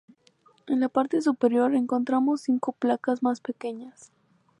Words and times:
En 0.65 0.79
la 0.79 0.89
parte 0.89 1.21
superior 1.21 1.75
encontramos 1.75 2.41
cinco 2.41 2.71
placas 2.71 3.21
más 3.21 3.39
pequeñas. 3.39 4.11